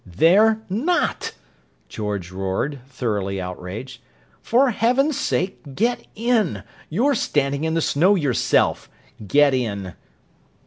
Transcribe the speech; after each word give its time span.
"They're 0.03 0.63
not!" 0.67 1.33
George 1.87 2.31
roared, 2.31 2.79
thoroughly 2.87 3.39
outraged. 3.39 4.01
"For 4.41 4.71
heaven's 4.71 5.15
sake 5.15 5.75
get 5.75 6.07
in! 6.15 6.63
You're 6.89 7.13
standing 7.13 7.65
in 7.65 7.75
the 7.75 7.81
snow 7.81 8.15
yourself. 8.15 8.89
Get 9.27 9.53
in!" 9.53 9.93